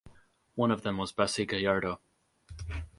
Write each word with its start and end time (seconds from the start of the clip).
One 0.55 0.71
of 0.71 0.81
them 0.81 0.97
was 0.97 1.11
Bessy 1.11 1.45
Gallardo. 1.45 1.99